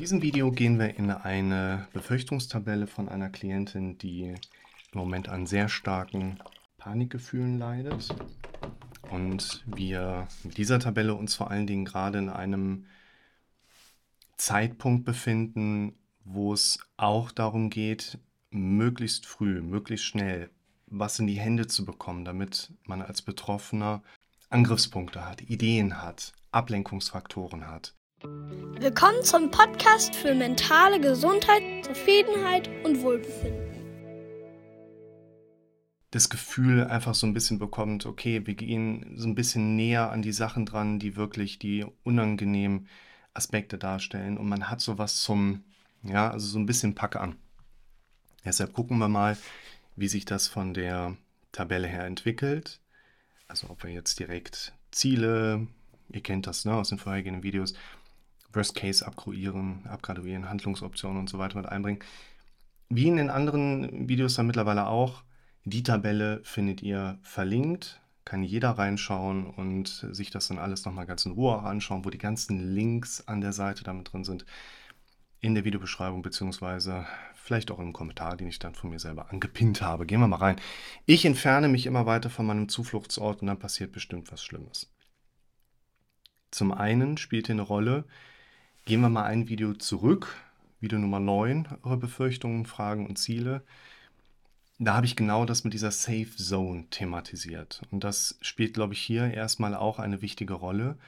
[0.00, 4.34] diesem Video gehen wir in eine Befürchtungstabelle von einer Klientin, die
[4.92, 6.38] im Moment an sehr starken
[6.78, 8.08] Panikgefühlen leidet.
[9.10, 12.86] Und wir mit dieser Tabelle uns vor allen Dingen gerade in einem
[14.38, 15.92] Zeitpunkt befinden,
[16.24, 18.18] wo es auch darum geht,
[18.50, 20.48] möglichst früh, möglichst schnell
[20.86, 24.02] was in die Hände zu bekommen, damit man als Betroffener
[24.48, 27.94] Angriffspunkte hat, Ideen hat, Ablenkungsfaktoren hat.
[28.22, 33.70] Willkommen zum Podcast für mentale Gesundheit, Zufriedenheit und Wohlbefinden.
[36.10, 40.20] Das Gefühl einfach so ein bisschen bekommt, okay, wir gehen so ein bisschen näher an
[40.20, 42.88] die Sachen dran, die wirklich die unangenehmen
[43.32, 45.64] Aspekte darstellen und man hat sowas zum,
[46.02, 47.36] ja, also so ein bisschen Pack an.
[48.44, 49.38] Deshalb gucken wir mal,
[49.96, 51.16] wie sich das von der
[51.52, 52.80] Tabelle her entwickelt.
[53.48, 55.68] Also ob wir jetzt direkt Ziele,
[56.10, 57.74] ihr kennt das ne, aus den vorhergehenden Videos,
[58.52, 62.00] Worst Case abgraduieren, abgraduieren, Handlungsoptionen und so weiter mit einbringen.
[62.88, 65.22] Wie in den anderen Videos dann mittlerweile auch,
[65.64, 71.24] die Tabelle findet ihr verlinkt, kann jeder reinschauen und sich das dann alles nochmal ganz
[71.26, 74.44] in Ruhe anschauen, wo die ganzen Links an der Seite damit drin sind,
[75.40, 79.82] in der Videobeschreibung beziehungsweise vielleicht auch im Kommentar, den ich dann von mir selber angepinnt
[79.82, 80.06] habe.
[80.06, 80.60] Gehen wir mal rein.
[81.06, 84.92] Ich entferne mich immer weiter von meinem Zufluchtsort und dann passiert bestimmt was Schlimmes.
[86.50, 88.04] Zum einen spielt hier eine Rolle,
[88.90, 90.34] Gehen wir mal ein Video zurück,
[90.80, 93.62] Video Nummer 9, eure Befürchtungen, Fragen und Ziele.
[94.80, 97.82] Da habe ich genau das mit dieser Safe Zone thematisiert.
[97.92, 100.98] Und das spielt, glaube ich, hier erstmal auch eine wichtige Rolle,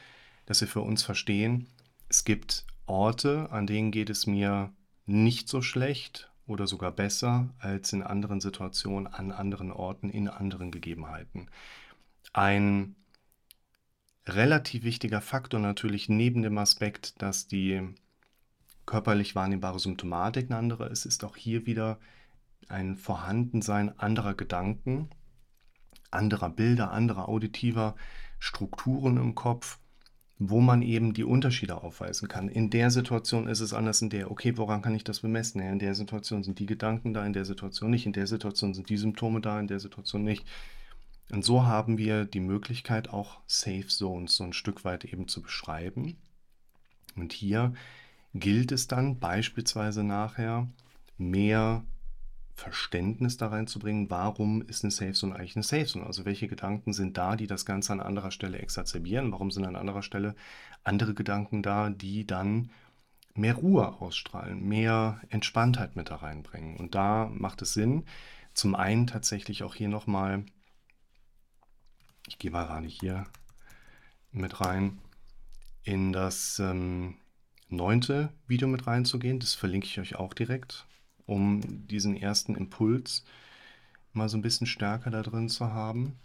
[0.47, 1.67] dass wir für uns verstehen,
[2.09, 4.73] es gibt Orte, an denen geht es mir
[5.07, 10.71] nicht so schlecht oder sogar besser als in anderen Situationen, an anderen Orten, in anderen
[10.71, 11.49] Gegebenheiten.
[12.33, 12.95] Ein
[14.27, 17.81] relativ wichtiger Faktor natürlich neben dem Aspekt, dass die
[18.87, 21.99] körperlich wahrnehmbare Symptomatik eine andere ist, ist auch hier wieder
[22.69, 25.11] ein Vorhandensein anderer Gedanken,
[26.11, 27.95] anderer Bilder, anderer auditiver
[28.39, 29.79] Strukturen im Kopf,
[30.39, 32.49] wo man eben die Unterschiede aufweisen kann.
[32.49, 35.61] In der Situation ist es anders, in der, okay, woran kann ich das bemessen?
[35.63, 38.75] Ja, in der Situation sind die Gedanken da, in der Situation nicht, in der Situation
[38.75, 40.45] sind die Symptome da, in der Situation nicht.
[41.33, 45.43] Und so haben wir die Möglichkeit, auch Safe Zones so ein Stück weit eben zu
[45.43, 46.17] beschreiben.
[47.17, 47.73] Und hier
[48.35, 50.69] gilt es dann beispielsweise nachher,
[51.17, 51.85] mehr
[52.55, 56.07] Verständnis da reinzubringen, warum ist eine Safe Zone eigentlich eine Safe Zone?
[56.07, 59.33] Also welche Gedanken sind da, die das Ganze an anderer Stelle exazerbieren?
[59.33, 60.35] Warum sind an anderer Stelle
[60.85, 62.71] andere Gedanken da, die dann
[63.35, 66.77] mehr Ruhe ausstrahlen, mehr Entspanntheit mit da reinbringen?
[66.77, 68.05] Und da macht es Sinn,
[68.53, 70.45] zum einen tatsächlich auch hier nochmal
[72.33, 73.27] ich gehe mal gerade hier
[74.31, 74.99] mit rein,
[75.85, 77.17] in das ähm,
[77.69, 79.39] neunte Video mit reinzugehen.
[79.39, 80.87] Das verlinke ich euch auch direkt,
[81.27, 83.27] um diesen ersten Impuls
[84.15, 86.19] mal so ein bisschen stärker da drin zu haben.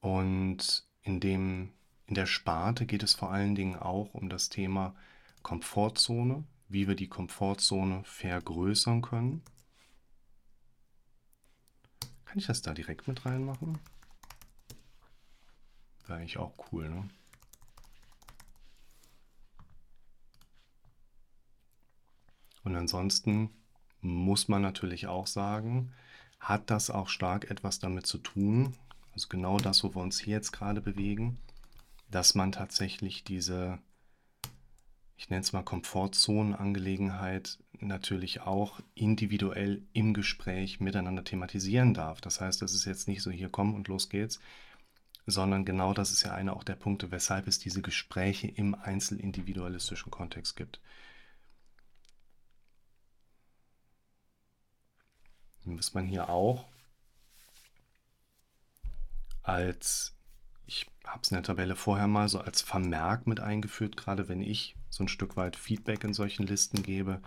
[0.00, 1.72] Und in, dem,
[2.06, 4.94] in der Sparte geht es vor allen Dingen auch um das Thema
[5.42, 9.42] Komfortzone, wie wir die Komfortzone vergrößern können.
[12.32, 13.78] Kann ich das da direkt mit reinmachen?
[16.06, 17.10] Wäre eigentlich auch cool, ne?
[22.64, 23.50] Und ansonsten
[24.00, 25.92] muss man natürlich auch sagen,
[26.40, 28.78] hat das auch stark etwas damit zu tun,
[29.12, 31.38] also genau das, wo wir uns hier jetzt gerade bewegen,
[32.10, 33.78] dass man tatsächlich diese
[35.16, 42.20] ich nenne es mal Komfortzonenangelegenheit, natürlich auch individuell im Gespräch miteinander thematisieren darf.
[42.20, 44.40] Das heißt, das ist jetzt nicht so, hier komm und los geht's,
[45.26, 50.10] sondern genau das ist ja einer auch der Punkte, weshalb es diese Gespräche im einzelindividualistischen
[50.10, 50.80] Kontext gibt.
[55.64, 56.66] Muss man hier auch
[59.42, 60.14] als,
[60.66, 64.42] ich habe es in der Tabelle vorher mal so als Vermerk mit eingeführt, gerade wenn
[64.42, 67.22] ich so ein Stück weit Feedback in solchen Listen gebe,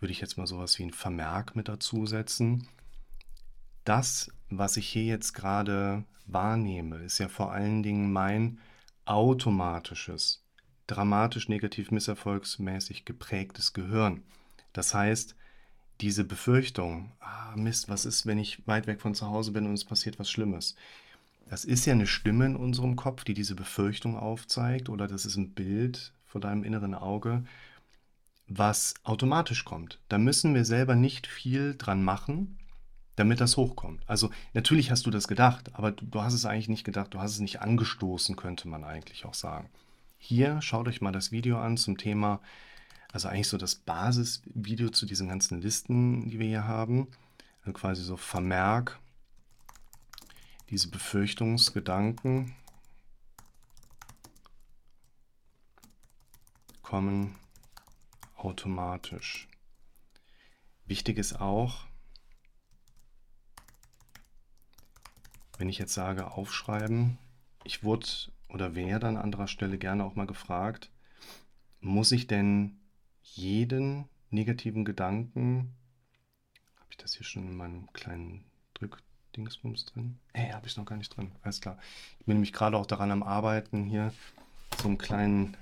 [0.00, 2.68] würde ich jetzt mal sowas wie ein Vermerk mit dazu setzen.
[3.84, 8.58] Das, was ich hier jetzt gerade wahrnehme, ist ja vor allen Dingen mein
[9.06, 10.44] automatisches,
[10.86, 14.22] dramatisch negativ misserfolgsmäßig geprägtes Gehirn.
[14.74, 15.36] Das heißt,
[16.02, 19.72] diese Befürchtung, ah Mist, was ist, wenn ich weit weg von zu Hause bin und
[19.72, 20.76] es passiert was Schlimmes?
[21.48, 25.36] Das ist ja eine Stimme in unserem Kopf, die diese Befürchtung aufzeigt, oder das ist
[25.36, 27.44] ein Bild vor deinem inneren Auge,
[28.48, 30.00] was automatisch kommt.
[30.08, 32.58] Da müssen wir selber nicht viel dran machen,
[33.14, 34.02] damit das hochkommt.
[34.08, 37.20] Also natürlich hast du das gedacht, aber du, du hast es eigentlich nicht gedacht, du
[37.20, 39.70] hast es nicht angestoßen, könnte man eigentlich auch sagen.
[40.18, 42.40] hier schaut euch mal das Video an zum Thema,
[43.12, 47.06] also eigentlich so das Basisvideo zu diesen ganzen Listen, die wir hier haben.
[47.60, 48.98] Also quasi so Vermerk,
[50.68, 52.56] diese Befürchtungsgedanken
[56.84, 57.34] kommen
[58.36, 59.48] automatisch.
[60.86, 61.86] Wichtig ist auch,
[65.58, 67.18] wenn ich jetzt sage aufschreiben,
[67.64, 68.06] ich wurde
[68.48, 70.90] oder werde an anderer Stelle gerne auch mal gefragt,
[71.80, 72.78] muss ich denn
[73.22, 75.74] jeden negativen Gedanken,
[76.76, 78.44] habe ich das hier schon in meinem kleinen
[78.74, 80.18] Drückdingsbums drin?
[80.34, 81.78] Ey, habe ich noch gar nicht drin, alles klar.
[82.20, 84.12] Ich bin nämlich gerade auch daran am Arbeiten hier,
[84.82, 85.56] so einen kleinen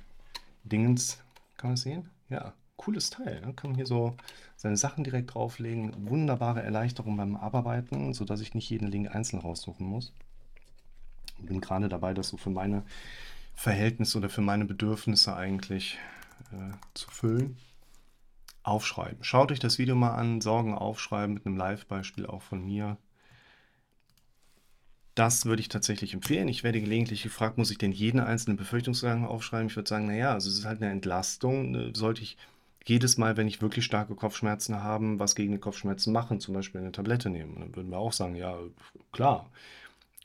[0.65, 1.19] Dingens,
[1.57, 2.09] kann man das sehen?
[2.29, 3.41] Ja, cooles Teil.
[3.41, 3.53] Ne?
[3.55, 4.17] Kann man hier so
[4.57, 6.09] seine Sachen direkt drauflegen.
[6.09, 10.13] Wunderbare Erleichterung beim Abarbeiten, sodass ich nicht jeden Link einzeln raussuchen muss.
[11.39, 12.85] Ich bin gerade dabei, das so für meine
[13.55, 15.99] Verhältnisse oder für meine Bedürfnisse eigentlich
[16.53, 17.57] äh, zu füllen.
[18.65, 19.25] Aufschreiben.
[19.25, 20.41] Schaut euch das Video mal an.
[20.41, 22.97] Sorgen aufschreiben mit einem Live-Beispiel auch von mir.
[25.15, 26.49] Das würde ich tatsächlich empfehlen.
[26.49, 29.67] Ich werde gelegentlich gefragt, muss ich denn jeden einzelnen Befürchtungsgedanken aufschreiben?
[29.67, 31.71] Ich würde sagen, naja, also es ist halt eine Entlastung.
[31.71, 32.39] Ne, sollte ich
[32.87, 36.81] jedes Mal, wenn ich wirklich starke Kopfschmerzen habe, was gegen die Kopfschmerzen machen, zum Beispiel
[36.81, 37.57] eine Tablette nehmen?
[37.61, 38.57] dann würden wir auch sagen, ja,
[39.13, 39.51] klar.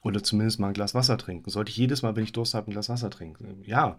[0.03, 1.49] Oder zumindest mal ein Glas Wasser trinken.
[1.49, 3.63] Sollte ich jedes Mal, wenn ich Durst habe, ein Glas Wasser trinken?
[3.65, 3.97] Ja.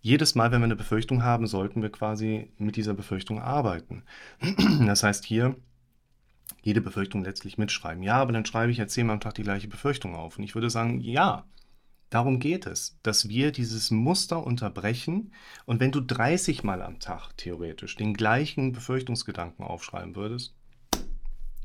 [0.00, 4.04] Jedes Mal, wenn wir eine Befürchtung haben, sollten wir quasi mit dieser Befürchtung arbeiten.
[4.86, 5.56] Das heißt hier,
[6.62, 8.02] jede Befürchtung letztlich mitschreiben.
[8.02, 10.38] Ja, aber dann schreibe ich jetzt zehnmal am Tag die gleiche Befürchtung auf.
[10.38, 11.44] Und ich würde sagen, ja,
[12.10, 15.32] darum geht es, dass wir dieses Muster unterbrechen.
[15.66, 20.54] Und wenn du 30 Mal am Tag theoretisch den gleichen Befürchtungsgedanken aufschreiben würdest,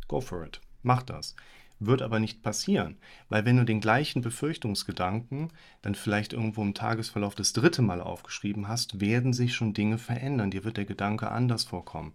[0.07, 0.61] go for it.
[0.83, 1.35] Mach das.
[1.79, 2.97] Wird aber nicht passieren,
[3.29, 5.51] weil wenn du den gleichen Befürchtungsgedanken
[5.81, 10.51] dann vielleicht irgendwo im Tagesverlauf das dritte Mal aufgeschrieben hast, werden sich schon Dinge verändern.
[10.51, 12.13] Dir wird der Gedanke anders vorkommen.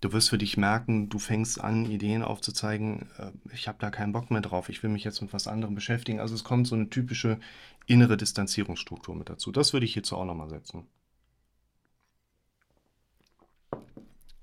[0.00, 4.12] Du wirst für dich merken, du fängst an, Ideen aufzuzeigen, äh, ich habe da keinen
[4.12, 6.20] Bock mehr drauf, ich will mich jetzt mit was anderem beschäftigen.
[6.20, 7.40] Also es kommt so eine typische
[7.86, 9.50] innere Distanzierungsstruktur mit dazu.
[9.50, 10.86] Das würde ich hierzu auch nochmal setzen.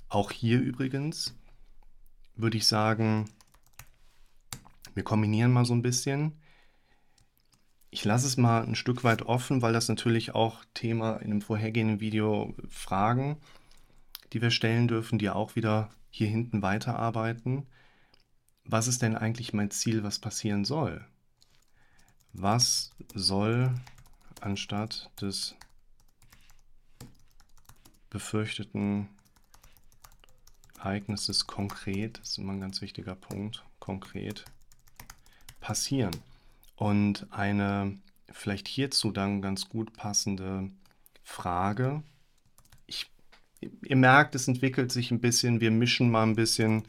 [0.09, 1.35] Auch hier übrigens
[2.35, 3.29] würde ich sagen,
[4.93, 6.33] wir kombinieren mal so ein bisschen.
[7.91, 11.41] Ich lasse es mal ein Stück weit offen, weil das natürlich auch Thema in dem
[11.41, 13.37] vorhergehenden Video Fragen
[14.33, 17.67] die wir stellen dürfen, die auch wieder hier hinten weiterarbeiten.
[18.63, 21.05] Was ist denn eigentlich mein Ziel, was passieren soll?
[22.33, 23.73] Was soll
[24.41, 25.55] anstatt des
[28.09, 29.09] befürchteten
[30.77, 34.45] Ereignisses konkret, das ist immer ein ganz wichtiger Punkt, konkret
[35.59, 36.15] passieren?
[36.75, 37.97] Und eine
[38.31, 40.69] vielleicht hierzu dann ganz gut passende
[41.23, 42.03] Frage,
[43.83, 45.61] ihr merkt, es entwickelt sich ein bisschen.
[45.61, 46.83] Wir mischen mal ein bisschen.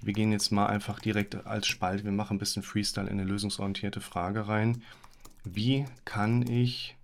[0.00, 2.04] Wir gehen jetzt mal einfach direkt als Spalt.
[2.04, 4.82] Wir machen ein bisschen Freestyle in eine lösungsorientierte Frage rein.
[5.44, 6.96] Wie kann ich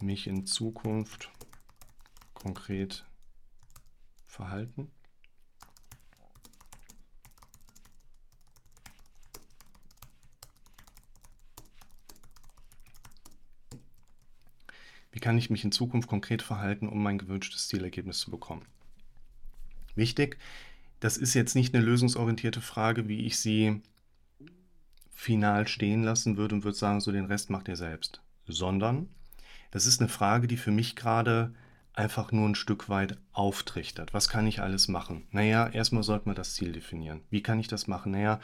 [0.00, 1.30] mich in Zukunft
[2.34, 3.04] konkret
[4.26, 4.90] verhalten?
[15.28, 18.64] Kann ich mich in Zukunft konkret verhalten, um mein gewünschtes Zielergebnis zu bekommen?
[19.94, 20.38] Wichtig,
[21.00, 23.82] das ist jetzt nicht eine lösungsorientierte Frage, wie ich sie
[25.12, 29.10] final stehen lassen würde und würde sagen, so den Rest macht ihr selbst, sondern
[29.70, 31.52] das ist eine Frage, die für mich gerade
[31.92, 34.14] einfach nur ein Stück weit auftrichtert.
[34.14, 35.26] Was kann ich alles machen?
[35.30, 37.20] Naja, erstmal sollte man das Ziel definieren.
[37.28, 38.12] Wie kann ich das machen?
[38.12, 38.40] Naja,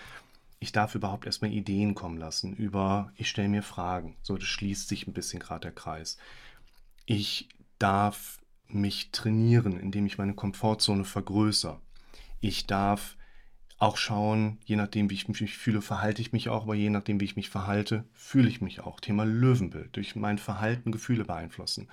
[0.60, 4.18] ich darf überhaupt erstmal Ideen kommen lassen über, ich stelle mir Fragen.
[4.20, 6.18] So, das schließt sich ein bisschen gerade der Kreis.
[7.06, 11.80] Ich darf mich trainieren, indem ich meine Komfortzone vergrößere.
[12.40, 13.16] Ich darf
[13.78, 17.20] auch schauen, je nachdem, wie ich mich fühle, verhalte ich mich auch, aber je nachdem,
[17.20, 19.00] wie ich mich verhalte, fühle ich mich auch.
[19.00, 21.88] Thema Löwenbild, durch mein Verhalten Gefühle beeinflussen.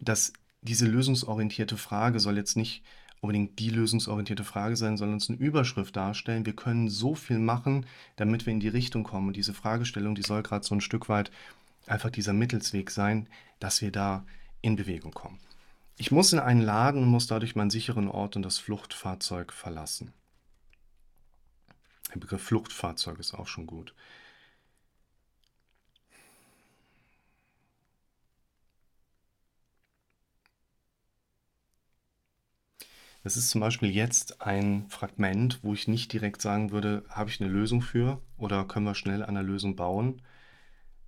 [0.00, 2.82] Das, diese lösungsorientierte Frage soll jetzt nicht
[3.20, 6.44] unbedingt die lösungsorientierte Frage sein, sondern uns eine Überschrift darstellen.
[6.44, 7.86] Wir können so viel machen,
[8.16, 9.28] damit wir in die Richtung kommen.
[9.28, 11.30] Und diese Fragestellung, die soll gerade so ein Stück weit
[11.86, 13.28] einfach dieser Mittelsweg sein,
[13.60, 14.24] dass wir da
[14.62, 15.38] in Bewegung kommen.
[15.96, 20.12] Ich muss in einen Laden und muss dadurch meinen sicheren Ort und das Fluchtfahrzeug verlassen.
[22.12, 23.94] Der Begriff Fluchtfahrzeug ist auch schon gut.
[33.24, 37.40] Das ist zum Beispiel jetzt ein Fragment, wo ich nicht direkt sagen würde, habe ich
[37.40, 40.20] eine Lösung für oder können wir schnell an einer Lösung bauen,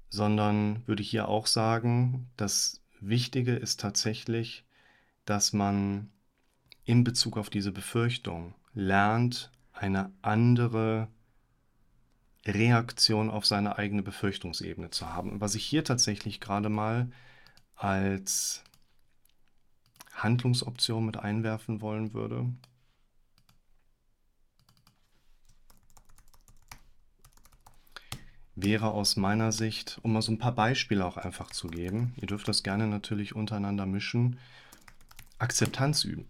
[0.09, 4.65] sondern würde hier auch sagen, das Wichtige ist tatsächlich,
[5.25, 6.11] dass man
[6.85, 11.09] in Bezug auf diese Befürchtung lernt, eine andere
[12.47, 15.41] Reaktion auf seine eigene Befürchtungsebene zu haben.
[15.41, 17.11] Was ich hier tatsächlich gerade mal
[17.75, 18.63] als
[20.13, 22.47] Handlungsoption mit einwerfen wollen würde,
[28.57, 32.27] wäre aus meiner Sicht, um mal so ein paar Beispiele auch einfach zu geben, ihr
[32.27, 34.39] dürft das gerne natürlich untereinander mischen,
[35.39, 36.27] Akzeptanz üben.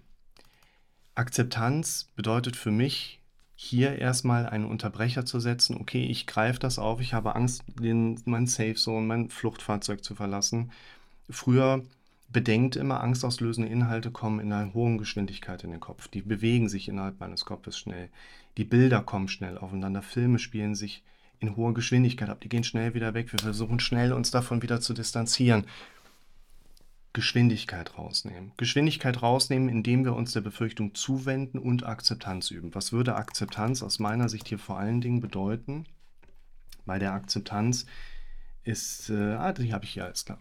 [1.14, 3.21] Akzeptanz bedeutet für mich,
[3.59, 5.78] hier erstmal einen Unterbrecher zu setzen.
[5.80, 10.14] Okay, ich greife das auf, ich habe Angst, den, mein Safe Zone, mein Fluchtfahrzeug zu
[10.14, 10.73] verlassen.
[11.30, 11.83] Früher
[12.28, 16.09] bedenkt immer, angstauslösende Inhalte kommen in einer hohen Geschwindigkeit in den Kopf.
[16.09, 18.11] Die bewegen sich innerhalb meines Kopfes schnell.
[18.59, 20.02] Die Bilder kommen schnell aufeinander.
[20.02, 21.02] Filme spielen sich
[21.40, 22.40] in hoher Geschwindigkeit ab.
[22.40, 23.33] Die gehen schnell wieder weg.
[23.33, 25.66] Wir versuchen schnell uns davon wieder zu distanzieren.
[27.16, 28.52] Geschwindigkeit rausnehmen.
[28.59, 32.75] Geschwindigkeit rausnehmen, indem wir uns der Befürchtung zuwenden und Akzeptanz üben.
[32.75, 35.87] Was würde Akzeptanz aus meiner Sicht hier vor allen Dingen bedeuten?
[36.85, 37.87] Bei der Akzeptanz
[38.64, 40.38] ist, äh, ah, die habe ich hier, alles klar.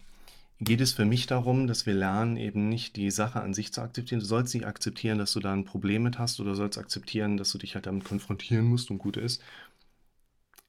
[0.60, 3.82] Geht es für mich darum, dass wir lernen, eben nicht die Sache an sich zu
[3.82, 4.20] akzeptieren.
[4.20, 7.52] Du sollst nicht akzeptieren, dass du da ein Problem mit hast oder sollst akzeptieren, dass
[7.52, 9.42] du dich halt damit konfrontieren musst und gut ist,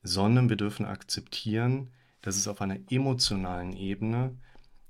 [0.07, 1.91] sondern wir dürfen akzeptieren,
[2.23, 4.37] dass es auf einer emotionalen Ebene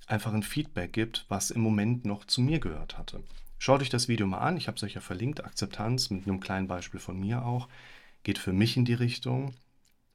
[0.07, 3.23] einfach ein Feedback gibt, was im Moment noch zu mir gehört hatte.
[3.59, 6.41] Schaut euch das Video mal an, ich habe es euch ja verlinkt, Akzeptanz mit einem
[6.41, 7.69] kleinen Beispiel von mir auch,
[8.23, 9.55] geht für mich in die Richtung,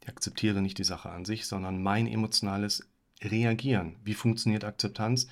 [0.01, 2.87] ich akzeptiere nicht die Sache an sich, sondern mein emotionales
[3.23, 3.97] Reagieren.
[4.03, 5.27] Wie funktioniert Akzeptanz?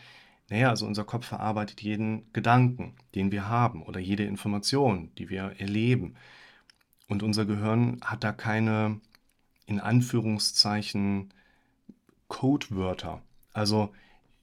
[0.49, 5.55] Naja, also unser Kopf verarbeitet jeden Gedanken, den wir haben oder jede Information, die wir
[5.59, 6.15] erleben.
[7.07, 9.01] Und unser Gehirn hat da keine,
[9.69, 11.31] in Anführungszeichen,
[12.27, 13.21] Codewörter.
[13.53, 13.93] Also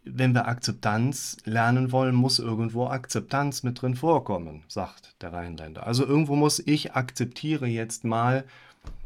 [0.05, 5.85] wenn wir Akzeptanz lernen wollen, muss irgendwo Akzeptanz mit drin vorkommen, sagt der Rheinländer.
[5.85, 8.45] Also irgendwo muss ich akzeptiere jetzt mal,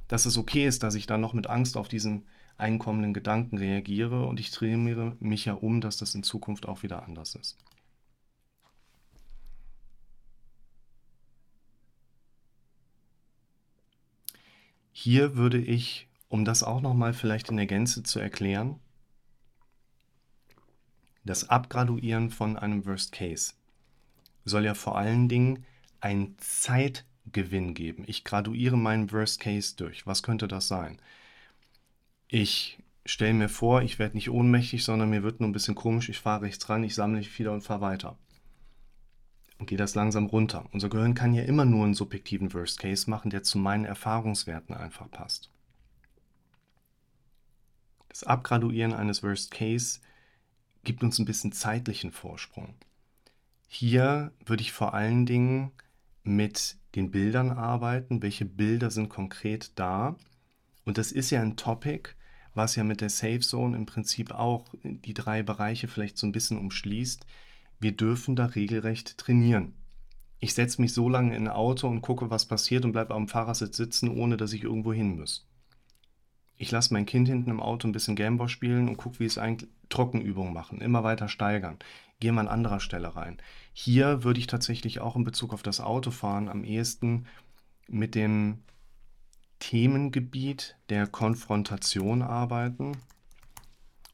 [0.09, 2.27] dass es okay ist, dass ich dann noch mit Angst auf diesen
[2.59, 7.05] einkommenden Gedanken reagiere und ich trainiere mich ja um, dass das in Zukunft auch wieder
[7.05, 7.57] anders ist.
[14.93, 18.79] Hier würde ich, um das auch nochmal vielleicht in der Gänze zu erklären,
[21.25, 23.53] das Abgraduieren von einem Worst Case
[24.45, 25.67] soll ja vor allen Dingen
[26.01, 28.05] einen Zeitgewinn geben.
[28.07, 30.07] Ich graduiere meinen Worst Case durch.
[30.07, 30.99] Was könnte das sein?
[32.29, 36.09] Ich stelle mir vor, ich werde nicht ohnmächtig, sondern mir wird nur ein bisschen komisch.
[36.09, 38.17] Ich fahre rechts ran, ich sammle mich wieder und fahre weiter.
[39.59, 40.65] Und gehe das langsam runter.
[40.73, 44.75] Unser Gehirn kann ja immer nur einen subjektiven Worst Case machen, der zu meinen Erfahrungswerten
[44.75, 45.51] einfach passt.
[48.11, 50.01] Das Abgraduieren eines Worst Case
[50.83, 52.75] gibt uns ein bisschen zeitlichen Vorsprung.
[53.69, 55.71] Hier würde ich vor allen Dingen
[56.25, 58.21] mit den Bildern arbeiten.
[58.21, 60.17] Welche Bilder sind konkret da?
[60.85, 62.11] Und das ist ja ein Topic,
[62.53, 66.33] was ja mit der Safe Zone im Prinzip auch die drei Bereiche vielleicht so ein
[66.33, 67.25] bisschen umschließt.
[67.79, 69.75] Wir dürfen da regelrecht trainieren.
[70.41, 73.29] Ich setze mich so lange in ein Auto und gucke, was passiert und bleibe am
[73.29, 75.47] Fahrersitz sitzen, ohne dass ich irgendwo hin muss.
[76.61, 79.39] Ich lasse mein Kind hinten im Auto ein bisschen Gameboy spielen und gucke, wie es
[79.39, 81.79] eigentlich Trockenübungen machen, immer weiter steigern.
[82.21, 83.39] Gehe mal an anderer Stelle rein.
[83.73, 87.25] Hier würde ich tatsächlich auch in Bezug auf das Autofahren am ehesten
[87.89, 88.59] mit dem
[89.59, 92.93] Themengebiet der Konfrontation arbeiten.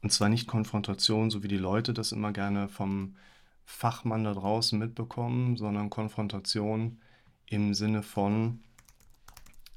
[0.01, 3.17] Und zwar nicht Konfrontation, so wie die Leute das immer gerne vom
[3.65, 7.01] Fachmann da draußen mitbekommen, sondern Konfrontation
[7.45, 8.61] im Sinne von,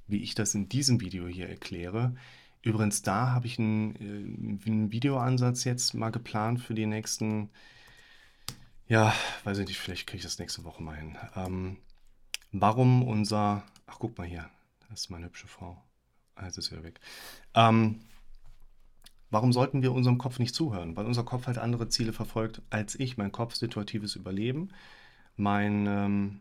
[0.07, 2.15] wie ich das in diesem Video hier erkläre,
[2.62, 7.50] Übrigens, da habe ich einen, äh, einen Videoansatz jetzt mal geplant für die nächsten,
[8.87, 9.14] ja,
[9.45, 11.17] weiß ich nicht, vielleicht kriege ich das nächste Woche mal hin.
[11.37, 11.79] Ähm,
[12.52, 14.50] warum unser, ach guck mal hier,
[14.88, 15.83] das ist meine hübsche Frau.
[16.35, 17.00] Ah, jetzt ist wieder weg.
[17.55, 18.00] Ähm,
[19.31, 20.97] warum sollten wir unserem Kopf nicht zuhören?
[20.97, 23.17] Weil unser Kopf halt andere Ziele verfolgt als ich.
[23.17, 24.71] Mein Kopf situatives Überleben,
[25.37, 26.40] mein, ähm,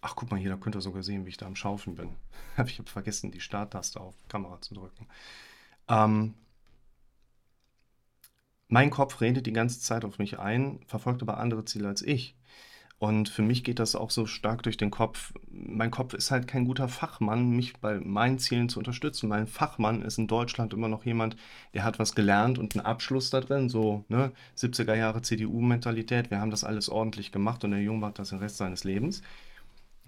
[0.00, 2.10] Ach, guck mal hier, da könnt ihr sogar sehen, wie ich da am Schaufeln bin.
[2.66, 5.06] ich habe vergessen, die Starttaste auf Kamera zu drücken.
[5.88, 6.34] Ähm,
[8.68, 12.36] mein Kopf redet die ganze Zeit auf mich ein, verfolgt aber andere Ziele als ich.
[12.98, 15.32] Und für mich geht das auch so stark durch den Kopf.
[15.48, 19.28] Mein Kopf ist halt kein guter Fachmann, mich bei meinen Zielen zu unterstützen.
[19.28, 21.36] Mein Fachmann ist in Deutschland immer noch jemand,
[21.74, 26.32] der hat was gelernt und einen Abschluss da drin, so ne, 70er Jahre CDU-Mentalität.
[26.32, 29.22] Wir haben das alles ordentlich gemacht und der Junge macht das den Rest seines Lebens.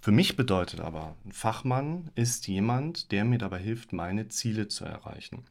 [0.03, 4.87] Für mich bedeutet aber, ein Fachmann ist jemand, der mir dabei hilft, meine Ziele zu
[4.87, 5.45] erreichen.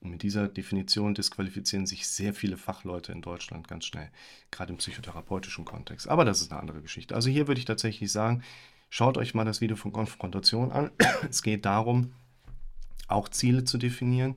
[0.00, 4.10] Und mit dieser Definition disqualifizieren sich sehr viele Fachleute in Deutschland ganz schnell,
[4.50, 6.08] gerade im psychotherapeutischen Kontext.
[6.08, 7.14] Aber das ist eine andere Geschichte.
[7.14, 8.42] Also hier würde ich tatsächlich sagen,
[8.90, 10.90] schaut euch mal das Video von Konfrontation an.
[11.30, 12.12] Es geht darum,
[13.06, 14.34] auch Ziele zu definieren.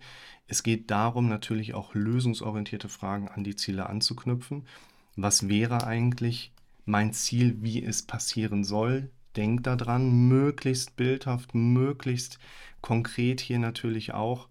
[0.47, 4.67] Es geht darum, natürlich auch lösungsorientierte Fragen an die Ziele anzuknüpfen.
[5.15, 6.51] Was wäre eigentlich
[6.85, 9.09] mein Ziel, wie es passieren soll?
[9.35, 12.39] Denkt daran, möglichst bildhaft, möglichst
[12.81, 14.47] konkret hier natürlich auch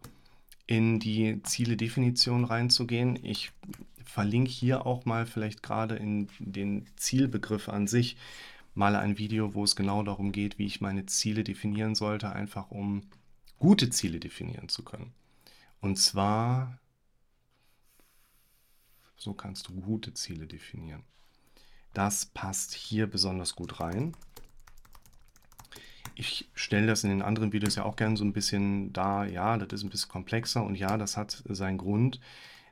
[0.66, 3.18] in die Zieledefinition reinzugehen.
[3.24, 3.52] Ich
[4.04, 8.16] verlinke hier auch mal vielleicht gerade in den Zielbegriff an sich
[8.74, 12.70] mal ein Video, wo es genau darum geht, wie ich meine Ziele definieren sollte, einfach
[12.70, 13.02] um
[13.58, 15.12] gute Ziele definieren zu können.
[15.80, 16.78] Und zwar,
[19.16, 21.02] so kannst du gute Ziele definieren.
[21.92, 24.14] Das passt hier besonders gut rein.
[26.20, 29.28] Ich stelle das in den anderen Videos ja auch gerne so ein bisschen dar.
[29.28, 32.18] Ja, das ist ein bisschen komplexer und ja, das hat seinen Grund,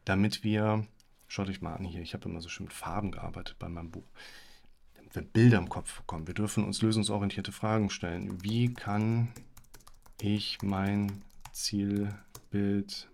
[0.04, 0.84] damit wir,
[1.28, 3.92] schaut euch mal an hier, ich habe immer so schön mit Farben gearbeitet bei meinem
[3.92, 4.08] Buch,
[4.96, 6.26] damit wir Bilder im Kopf bekommen.
[6.26, 8.42] Wir dürfen uns lösungsorientierte Fragen stellen.
[8.42, 9.28] Wie kann
[10.20, 11.22] ich mein
[11.52, 13.08] Zielbild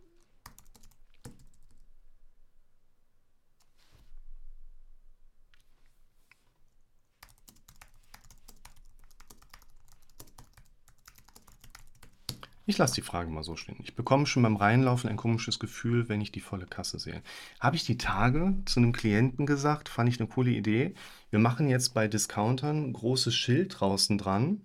[12.65, 13.77] Ich lasse die Frage mal so stehen.
[13.83, 17.23] Ich bekomme schon beim Reinlaufen ein komisches Gefühl, wenn ich die volle Kasse sehe.
[17.59, 20.95] Habe ich die Tage zu einem Klienten gesagt, fand ich eine coole Idee.
[21.31, 24.61] Wir machen jetzt bei Discountern ein großes Schild draußen dran.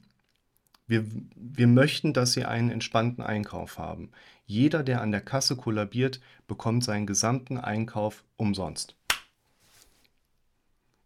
[0.86, 4.12] Wir, wir möchten, dass sie einen entspannten Einkauf haben.
[4.46, 8.96] Jeder, der an der Kasse kollabiert, bekommt seinen gesamten Einkauf umsonst.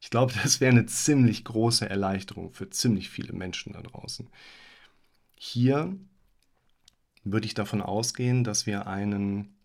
[0.02, 4.30] Ich glaube, das wäre eine ziemlich große Erleichterung für ziemlich viele Menschen da draußen.
[5.36, 5.96] Hier
[7.24, 9.56] würde ich davon ausgehen, dass wir einen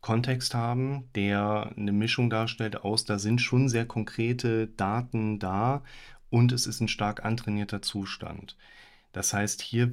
[0.00, 5.82] Kontext haben, der eine Mischung darstellt aus, da sind schon sehr konkrete Daten da
[6.30, 8.56] und es ist ein stark antrainierter Zustand.
[9.12, 9.92] Das heißt, hier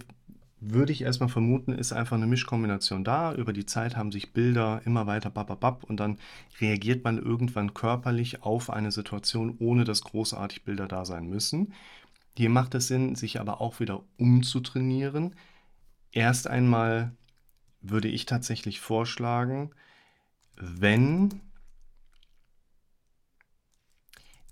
[0.59, 3.33] würde ich erstmal vermuten, ist einfach eine Mischkombination da.
[3.33, 6.17] Über die Zeit haben sich Bilder immer weiter bababab und dann
[6.59, 11.73] reagiert man irgendwann körperlich auf eine Situation, ohne dass großartig Bilder da sein müssen.
[12.37, 15.35] Hier macht es Sinn, sich aber auch wieder umzutrainieren.
[16.11, 17.15] Erst einmal
[17.81, 19.71] würde ich tatsächlich vorschlagen,
[20.57, 21.41] wenn,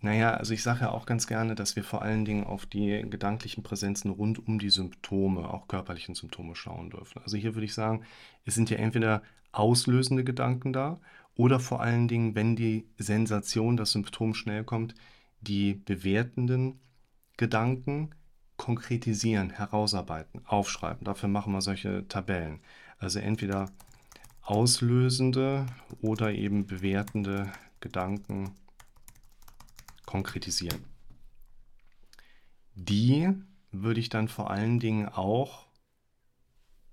[0.01, 3.05] naja, also ich sage ja auch ganz gerne, dass wir vor allen Dingen auf die
[3.09, 7.21] gedanklichen Präsenzen rund um die Symptome, auch körperlichen Symptome schauen dürfen.
[7.23, 8.03] Also hier würde ich sagen,
[8.45, 10.99] es sind ja entweder auslösende Gedanken da
[11.35, 14.95] oder vor allen Dingen, wenn die Sensation, das Symptom schnell kommt,
[15.41, 16.79] die bewertenden
[17.37, 18.13] Gedanken
[18.57, 21.03] konkretisieren, herausarbeiten, aufschreiben.
[21.03, 22.59] Dafür machen wir solche Tabellen.
[22.99, 23.71] Also entweder
[24.41, 25.65] auslösende
[26.01, 28.51] oder eben bewertende Gedanken
[30.05, 30.83] konkretisieren.
[32.75, 33.29] Die
[33.71, 35.65] würde ich dann vor allen Dingen auch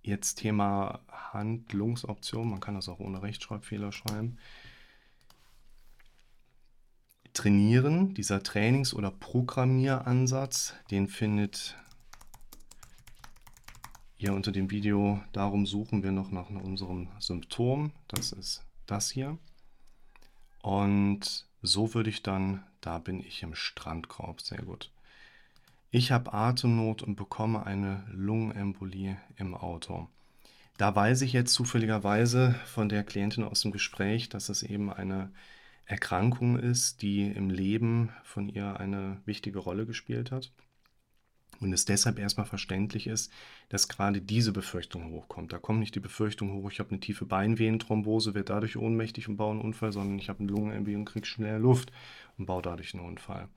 [0.03, 4.39] jetzt Thema Handlungsoption, man kann das auch ohne Rechtschreibfehler schreiben,
[7.33, 11.77] Trainieren, dieser Trainings- oder Programmieransatz, den findet
[14.19, 15.21] ihr unter dem Video.
[15.33, 17.93] Darum suchen wir noch nach unserem Symptom.
[18.09, 19.39] Das ist das hier.
[20.63, 24.91] Und so würde ich dann, da bin ich im Strandkorb, sehr gut.
[25.91, 30.09] Ich habe Atemnot und bekomme eine Lungenembolie im Auto.
[30.77, 35.31] Da weiß ich jetzt zufälligerweise von der Klientin aus dem Gespräch, dass es eben eine
[35.91, 40.53] Erkrankung ist, die im Leben von ihr eine wichtige Rolle gespielt hat.
[41.59, 43.31] Und es deshalb erstmal verständlich ist,
[43.69, 45.53] dass gerade diese Befürchtung hochkommt.
[45.53, 49.37] Da kommt nicht die Befürchtung hoch, ich habe eine tiefe Beinvenenthrombose, werde dadurch ohnmächtig und
[49.37, 51.93] baue einen Unfall, sondern ich habe eine Lungenembolie und kriege schnell Luft
[52.39, 53.49] und baue dadurch einen Unfall.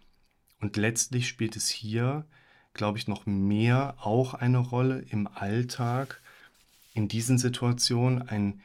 [0.60, 2.26] Und letztlich spielt es hier,
[2.74, 6.20] glaube ich, noch mehr auch eine Rolle im Alltag,
[6.94, 8.62] in diesen Situationen ein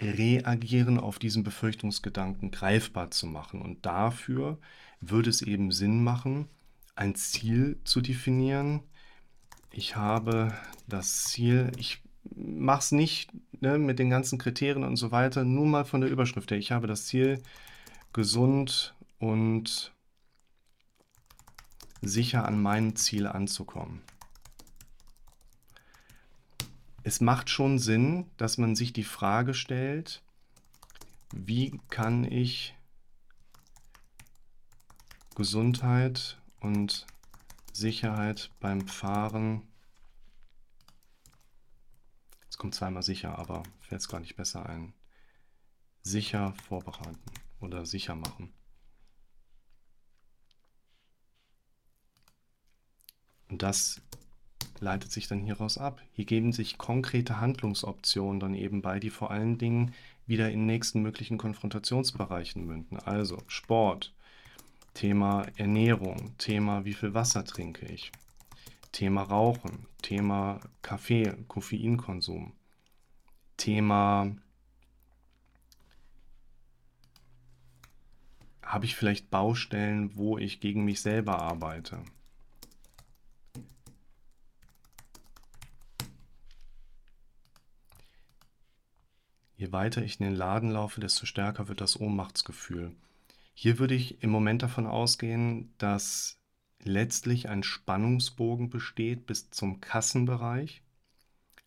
[0.00, 3.62] Reagieren auf diesen Befürchtungsgedanken greifbar zu machen.
[3.62, 4.58] Und dafür
[5.00, 6.48] würde es eben Sinn machen,
[6.96, 8.82] ein Ziel zu definieren.
[9.70, 10.52] Ich habe
[10.88, 12.02] das Ziel, ich
[12.34, 13.30] mache es nicht
[13.60, 16.58] ne, mit den ganzen Kriterien und so weiter, nur mal von der Überschrift her.
[16.58, 17.42] Ich habe das Ziel,
[18.12, 19.92] gesund und
[22.00, 24.02] sicher an meinem Ziel anzukommen
[27.04, 30.22] es macht schon Sinn, dass man sich die Frage stellt,
[31.32, 32.74] wie kann ich
[35.36, 37.06] Gesundheit und
[37.72, 39.62] Sicherheit beim Fahren
[42.64, 44.94] kommt zweimal sicher, aber fällt es gar nicht besser ein.
[46.00, 47.20] Sicher vorbereiten
[47.60, 48.54] oder sicher machen.
[53.50, 54.00] Und das
[54.84, 56.00] leitet sich dann hieraus ab.
[56.12, 59.94] Hier geben sich konkrete Handlungsoptionen dann eben bei, die vor allen Dingen
[60.26, 62.98] wieder in nächsten möglichen Konfrontationsbereichen münden.
[62.98, 64.14] Also Sport,
[64.92, 68.12] Thema Ernährung, Thema wie viel Wasser trinke ich,
[68.92, 72.52] Thema Rauchen, Thema Kaffee, Koffeinkonsum,
[73.56, 74.36] Thema
[78.62, 82.02] habe ich vielleicht Baustellen, wo ich gegen mich selber arbeite.
[89.64, 92.92] Je weiter ich in den Laden laufe, desto stärker wird das Ohnmachtsgefühl.
[93.54, 96.38] Hier würde ich im Moment davon ausgehen, dass
[96.82, 100.82] letztlich ein Spannungsbogen besteht bis zum Kassenbereich.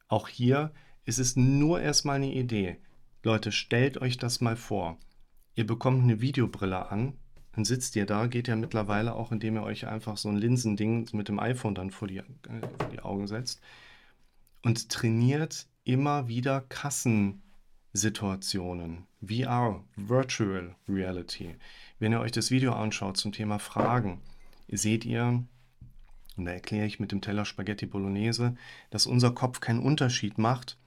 [0.07, 0.71] Auch hier
[1.05, 2.77] ist es nur erstmal eine Idee.
[3.23, 4.99] Leute, stellt euch das mal vor.
[5.55, 7.17] Ihr bekommt eine Videobrille an,
[7.53, 11.09] dann sitzt ihr da, geht ja mittlerweile auch, indem ihr euch einfach so ein Linsending
[11.13, 12.23] mit dem iPhone dann vor die, äh,
[12.77, 13.59] vor die Augen setzt
[14.61, 17.41] und trainiert immer wieder Kassen.
[17.97, 21.55] Situationen, VR, Virtual Reality.
[21.97, 24.21] Wenn ihr euch das Video anschaut zum Thema Fragen,
[24.67, 25.43] seht ihr,
[26.37, 28.55] und da erkläre ich mit dem Teller Spaghetti Bolognese,
[28.91, 30.77] dass unser Kopf keinen Unterschied macht,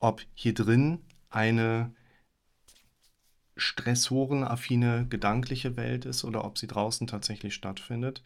[0.00, 1.94] ob hier drin eine
[3.58, 8.22] stressorenaffine gedankliche Welt ist oder ob sie draußen tatsächlich stattfindet.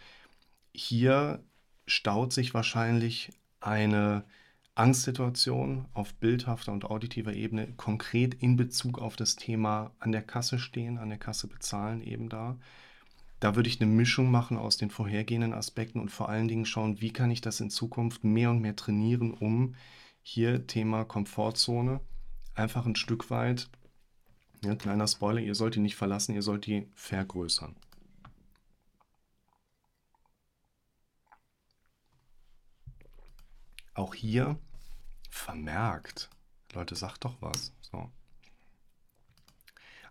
[0.72, 1.42] Hier
[1.86, 4.24] staut sich wahrscheinlich eine
[4.74, 10.58] Angstsituation auf bildhafter und auditiver Ebene konkret in Bezug auf das Thema an der Kasse
[10.58, 12.58] stehen, an der Kasse bezahlen eben da.
[13.40, 17.00] Da würde ich eine Mischung machen aus den vorhergehenden Aspekten und vor allen Dingen schauen,
[17.00, 19.74] wie kann ich das in Zukunft mehr und mehr trainieren, um
[20.22, 22.00] hier Thema Komfortzone
[22.54, 23.70] einfach ein Stück weit,
[24.62, 27.74] ja, kleiner Spoiler, ihr sollt die nicht verlassen, ihr sollt die vergrößern.
[33.94, 34.58] Auch hier
[35.30, 36.28] Vermerkt.
[36.74, 37.72] Leute, sagt doch was.
[37.80, 38.10] So.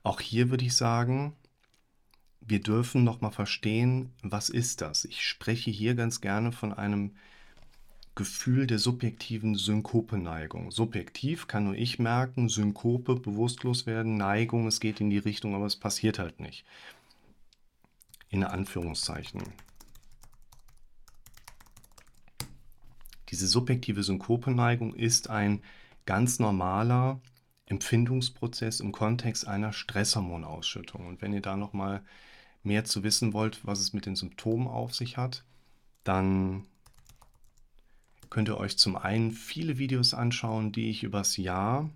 [0.02, 1.36] Auch hier würde ich sagen,
[2.42, 5.06] wir dürfen noch mal verstehen, was ist das?
[5.06, 7.16] Ich spreche hier ganz gerne von einem
[8.16, 10.72] Gefühl der subjektiven Synkope-Neigung.
[10.72, 15.66] Subjektiv kann nur ich merken, Synkope, bewusstlos werden, Neigung, es geht in die Richtung, aber
[15.66, 16.66] es passiert halt nicht.
[18.30, 19.44] In Anführungszeichen.
[23.30, 25.62] Diese subjektive Synkopeneigung ist ein
[26.06, 27.22] ganz normaler
[27.68, 31.06] Empfindungsprozess im Kontext einer Stresshormonausschüttung.
[31.06, 32.02] Und wenn ihr da noch mal
[32.64, 35.44] mehr zu wissen wollt, was es mit den Symptomen auf sich hat,
[36.04, 36.66] dann
[38.30, 41.90] könnt ihr euch zum einen viele Videos anschauen, die ich übers Jahr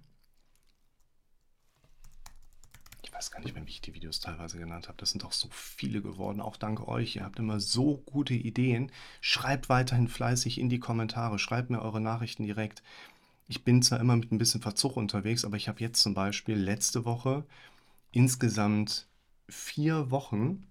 [3.23, 4.97] weiß gar nicht mehr, wie ich die Videos teilweise genannt habe.
[4.97, 6.41] Das sind doch so viele geworden.
[6.41, 7.15] Auch dank euch.
[7.15, 8.91] Ihr habt immer so gute Ideen.
[9.21, 11.39] Schreibt weiterhin fleißig in die Kommentare.
[11.39, 12.83] Schreibt mir eure Nachrichten direkt.
[13.47, 16.55] Ich bin zwar immer mit ein bisschen Verzug unterwegs, aber ich habe jetzt zum Beispiel
[16.55, 17.45] letzte Woche
[18.11, 19.07] insgesamt
[19.47, 20.67] vier Wochen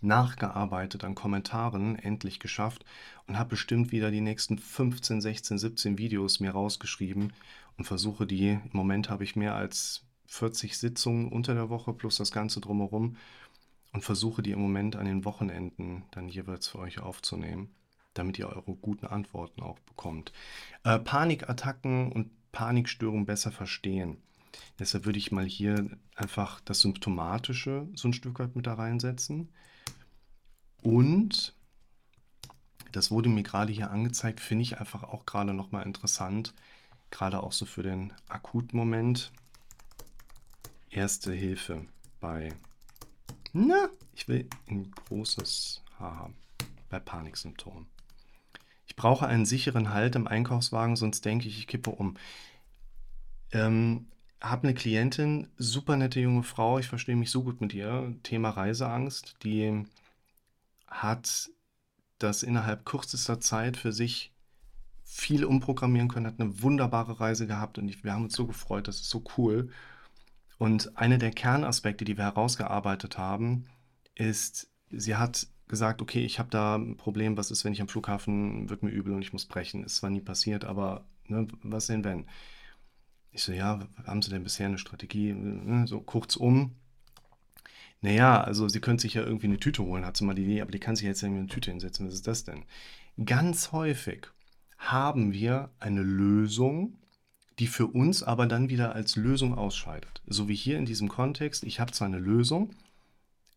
[0.00, 2.84] nachgearbeitet an Kommentaren, endlich geschafft
[3.28, 7.32] und habe bestimmt wieder die nächsten 15, 16, 17 Videos mir rausgeschrieben
[7.76, 12.16] und versuche die, im Moment habe ich mehr als 40 Sitzungen unter der Woche plus
[12.16, 13.16] das Ganze drumherum
[13.92, 17.74] und versuche die im Moment an den Wochenenden dann jeweils für euch aufzunehmen,
[18.14, 20.32] damit ihr eure guten Antworten auch bekommt.
[20.82, 24.18] Äh, Panikattacken und Panikstörungen besser verstehen.
[24.78, 29.48] Deshalb würde ich mal hier einfach das Symptomatische so ein Stück weit mit da reinsetzen.
[30.82, 31.54] Und,
[32.92, 36.54] das wurde mir gerade hier angezeigt, finde ich einfach auch gerade nochmal interessant,
[37.10, 39.32] gerade auch so für den akuten Moment.
[40.94, 41.84] Erste Hilfe
[42.20, 42.52] bei,
[43.52, 46.36] na, ich will ein großes H haben,
[46.88, 47.88] bei Paniksymptomen.
[48.86, 52.16] Ich brauche einen sicheren Halt im Einkaufswagen, sonst denke ich, ich kippe um.
[53.50, 54.06] Ähm,
[54.40, 58.50] habe eine Klientin, super nette junge Frau, ich verstehe mich so gut mit ihr, Thema
[58.50, 59.86] Reiseangst, die
[60.86, 61.50] hat
[62.20, 64.32] das innerhalb kürzester Zeit für sich
[65.02, 68.86] viel umprogrammieren können, hat eine wunderbare Reise gehabt und ich, wir haben uns so gefreut,
[68.86, 69.72] das ist so cool.
[70.64, 73.66] Und einer der Kernaspekte, die wir herausgearbeitet haben,
[74.14, 77.88] ist, sie hat gesagt, okay, ich habe da ein Problem, was ist, wenn ich am
[77.88, 79.84] Flughafen, wird mir übel und ich muss brechen.
[79.84, 82.24] Ist zwar nie passiert, aber ne, was denn wenn?
[83.30, 85.34] Ich so, ja, haben Sie denn bisher eine Strategie?
[85.34, 86.76] Ne, so kurzum,
[88.00, 90.62] naja, also sie könnte sich ja irgendwie eine Tüte holen, hat sie mal die Idee,
[90.62, 92.06] aber die kann sich jetzt irgendwie eine Tüte hinsetzen.
[92.06, 92.64] Was ist das denn?
[93.22, 94.28] Ganz häufig
[94.78, 96.96] haben wir eine Lösung
[97.58, 100.22] die für uns aber dann wieder als Lösung ausscheidet.
[100.26, 102.70] So wie hier in diesem Kontext, ich habe zwar eine Lösung,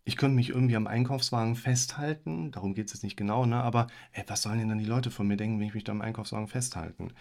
[0.08, 3.62] ich könnte mich irgendwie am Einkaufswagen festhalten, darum geht es jetzt nicht genau, ne?
[3.62, 5.92] aber ey, was sollen denn dann die Leute von mir denken, wenn ich mich da
[5.92, 7.12] am Einkaufswagen festhalten?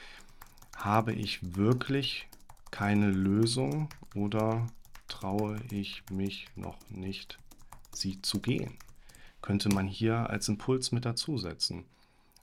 [0.77, 2.29] Habe ich wirklich
[2.71, 4.67] keine Lösung oder
[5.09, 7.39] traue ich mich noch nicht,
[7.93, 8.77] sie zu gehen?
[9.43, 11.87] Könnte man hier als Impuls mit dazusetzen.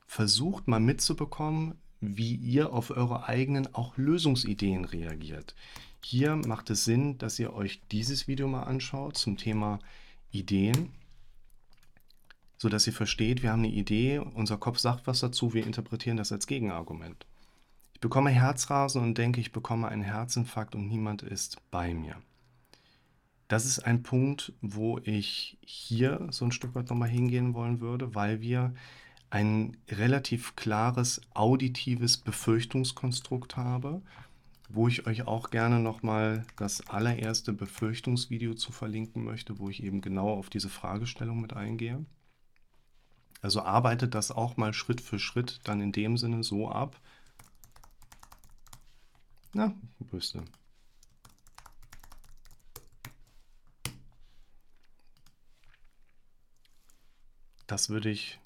[0.08, 5.56] Versucht mal mitzubekommen, wie ihr auf eure eigenen auch Lösungsideen reagiert.
[6.04, 9.80] Hier macht es Sinn, dass ihr euch dieses Video mal anschaut zum Thema
[10.32, 10.90] Ideen,
[12.58, 16.32] sodass ihr versteht, wir haben eine Idee, unser Kopf sagt was dazu, wir interpretieren das
[16.32, 17.26] als Gegenargument.
[17.94, 22.18] Ich bekomme Herzrasen und denke, ich bekomme einen Herzinfarkt und niemand ist bei mir.
[23.48, 28.16] Das ist ein Punkt, wo ich hier so ein Stück weit nochmal hingehen wollen würde,
[28.16, 28.74] weil wir
[29.34, 34.04] ein relativ klares auditives Befürchtungskonstrukt habe,
[34.70, 40.02] wo ich euch auch gerne nochmal das allererste Befürchtungsvideo zu verlinken möchte, wo ich eben
[40.02, 42.06] genau auf diese Fragestellung mit eingehe.
[43.42, 47.02] Also arbeitet das auch mal Schritt für Schritt dann in dem Sinne so ab.
[49.52, 50.46] Na, Böste.
[57.66, 58.40] Das würde ich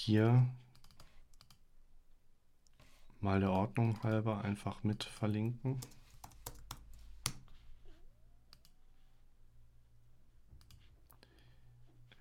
[0.00, 0.46] hier
[3.20, 5.78] mal der Ordnung halber einfach mit verlinken.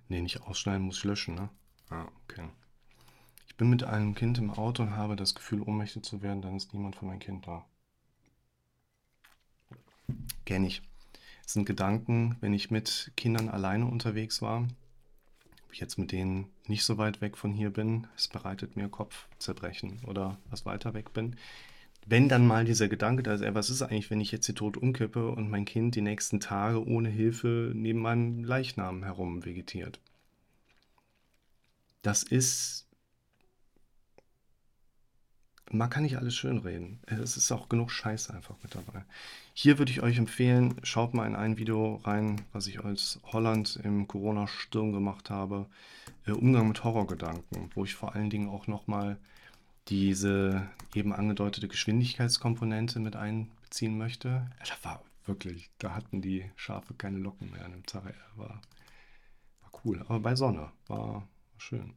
[0.10, 1.50] Ne, nicht ausschneiden, muss ich löschen, ne?
[1.90, 2.50] Ah, okay.
[3.48, 6.58] Ich bin mit einem Kind im Auto und habe das Gefühl, ohnmächtig zu werden, dann
[6.58, 7.66] ist niemand für mein Kind da.
[10.46, 10.82] Kenne ich.
[11.44, 14.68] Das sind Gedanken, wenn ich mit Kindern alleine unterwegs war,
[15.72, 20.38] jetzt mit denen nicht so weit weg von hier bin, es bereitet mir Kopfzerbrechen oder
[20.50, 21.36] was weiter weg bin.
[22.06, 24.56] Wenn dann mal dieser Gedanke da ist, ey, was ist eigentlich, wenn ich jetzt hier
[24.56, 30.00] tot umkippe und mein Kind die nächsten Tage ohne Hilfe neben meinem Leichnam herum vegetiert?
[32.02, 32.89] Das ist
[35.72, 37.00] man kann nicht alles schönreden.
[37.06, 39.04] Es ist auch genug Scheiß einfach mit dabei.
[39.54, 43.80] Hier würde ich euch empfehlen, schaut mal in ein Video rein, was ich als Holland
[43.84, 45.68] im Corona-Sturm gemacht habe.
[46.26, 49.18] Äh, Umgang mit Horrorgedanken, wo ich vor allen Dingen auch nochmal
[49.88, 54.50] diese eben angedeutete Geschwindigkeitskomponente mit einbeziehen möchte.
[54.60, 58.16] Da war wirklich, da hatten die Schafe keine Locken mehr an dem Tag.
[58.36, 58.62] War,
[59.62, 61.28] war cool, aber bei Sonne war, war
[61.58, 61.94] schön.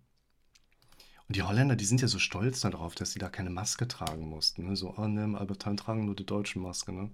[1.32, 4.68] Die Holländer, die sind ja so stolz darauf, dass sie da keine Maske tragen mussten.
[4.68, 4.76] Ne?
[4.76, 6.92] So, oh ne, Albertan tragen nur die deutsche Maske.
[6.92, 7.10] Ne?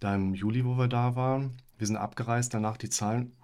[0.00, 3.36] Da im Juli, wo wir da waren, wir sind abgereist, danach die Zahlen.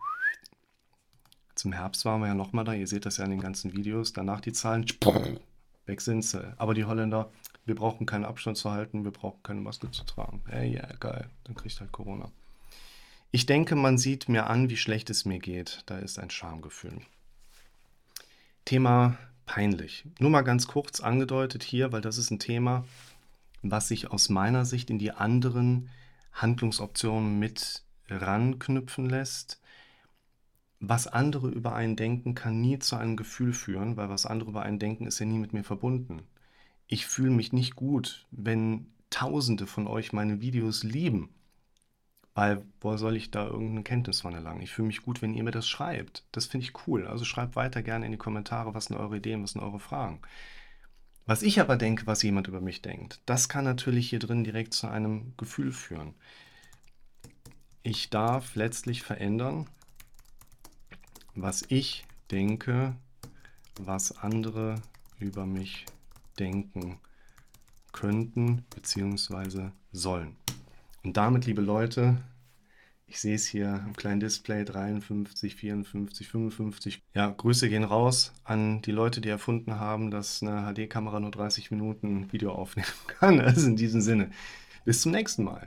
[1.55, 4.15] Zum Herbst waren wir ja nochmal da, ihr seht das ja in den ganzen Videos.
[4.15, 4.87] Danach die Zahlen,
[5.85, 6.55] weg sind sie.
[6.57, 7.31] Aber die Holländer,
[7.67, 10.43] wir brauchen keinen Abstand zu halten, wir brauchen keine Maske zu tragen.
[10.51, 12.31] Ja, ja, geil, dann kriegt halt Corona.
[13.31, 15.83] Ich denke, man sieht mir an, wie schlecht es mir geht.
[15.87, 17.03] Da ist ein Schamgefühl.
[18.65, 20.05] Thema peinlich.
[20.19, 22.85] Nur mal ganz kurz angedeutet hier, weil das ist ein Thema,
[23.63, 25.89] was sich aus meiner Sicht in die anderen
[26.33, 29.61] Handlungsoptionen mit ranknüpfen lässt.
[30.81, 34.63] Was andere über einen denken, kann nie zu einem Gefühl führen, weil was andere über
[34.63, 36.23] einen denken, ist ja nie mit mir verbunden.
[36.89, 41.29] Ich fühle mich nicht gut, wenn Tausende von euch meine Videos lieben
[42.35, 44.62] weil, wo soll ich da irgendeine Kenntnis von erlangen?
[44.62, 46.25] Ich fühle mich gut, wenn ihr mir das schreibt.
[46.33, 47.07] Das finde ich cool.
[47.07, 50.21] Also schreibt weiter gerne in die Kommentare, was sind eure Ideen, was sind eure Fragen.
[51.27, 54.75] Was ich aber denke, was jemand über mich denkt, das kann natürlich hier drin direkt
[54.75, 56.14] zu einem Gefühl führen.
[57.83, 59.66] Ich darf letztlich verändern,
[61.35, 62.97] was ich denke,
[63.81, 64.77] was andere
[65.18, 65.87] über mich
[66.38, 66.99] denken
[67.92, 69.71] könnten bzw.
[69.92, 70.37] sollen.
[71.05, 72.19] Und damit, liebe Leute,
[73.07, 77.03] ich sehe es hier am kleinen Display 53, 54, 55.
[77.15, 81.71] Ja, Grüße gehen raus an die Leute, die erfunden haben, dass eine HD-Kamera nur 30
[81.71, 83.41] Minuten Video aufnehmen kann.
[83.41, 84.31] Also in diesem Sinne,
[84.85, 85.67] bis zum nächsten Mal.